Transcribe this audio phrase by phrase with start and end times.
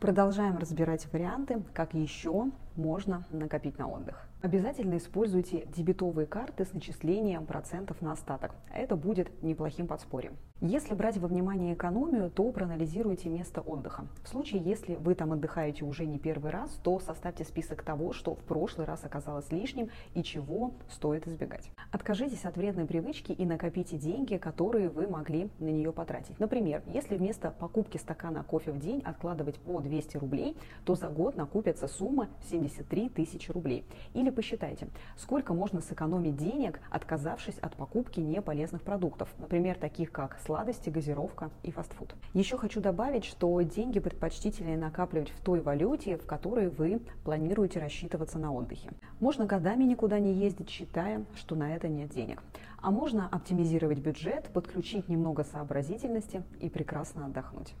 [0.00, 4.26] Продолжаем разбирать варианты, как еще можно накопить на отдых.
[4.40, 8.54] Обязательно используйте дебетовые карты с начислением процентов на остаток.
[8.72, 10.36] Это будет неплохим подспорьем.
[10.60, 14.06] Если брать во внимание экономию, то проанализируйте место отдыха.
[14.24, 18.34] В случае, если вы там отдыхаете уже не первый раз, то составьте список того, что
[18.34, 21.70] в прошлый раз оказалось лишним и чего стоит избегать.
[21.92, 26.38] Откажитесь от вредной привычки и накопите деньги, которые вы могли на нее потратить.
[26.40, 31.36] Например, если вместо покупки стакана кофе в день откладывать по 200 рублей, то за год
[31.36, 32.28] накопится сумма
[32.68, 33.84] 73 тысячи рублей.
[34.14, 40.90] Или посчитайте, сколько можно сэкономить денег, отказавшись от покупки неполезных продуктов, например, таких как сладости,
[40.90, 42.14] газировка и фастфуд.
[42.34, 48.38] Еще хочу добавить, что деньги предпочтительнее накапливать в той валюте, в которой вы планируете рассчитываться
[48.38, 48.90] на отдыхе.
[49.20, 52.42] Можно годами никуда не ездить, считая, что на это нет денег.
[52.80, 57.74] А можно оптимизировать бюджет, подключить немного сообразительности и прекрасно отдохнуть.